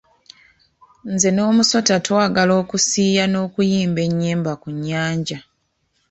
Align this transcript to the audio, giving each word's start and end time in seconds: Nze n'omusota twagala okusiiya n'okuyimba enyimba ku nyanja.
Nze 1.11 1.29
n'omusota 1.33 1.93
twagala 2.05 2.53
okusiiya 2.61 3.23
n'okuyimba 3.29 4.01
enyimba 4.07 4.51
ku 4.61 4.69
nyanja. 4.87 5.37